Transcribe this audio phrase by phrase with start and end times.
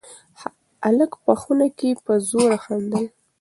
[0.83, 3.05] هلک په خونه کې په زوره خندل.